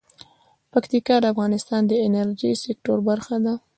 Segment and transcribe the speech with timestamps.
[0.71, 3.53] پکتیکا د افغانستان د انرژۍ سکتور برخه ده.